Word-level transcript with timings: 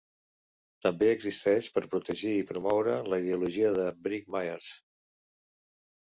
També 0.83 1.09
existeix 1.15 1.67
per 1.75 1.83
protegir 1.91 2.31
i 2.37 2.45
promoure 2.51 2.95
la 3.15 3.19
ideologia 3.25 3.73
de 3.75 3.85
Briggs 4.07 4.33
Myers. 4.37 4.71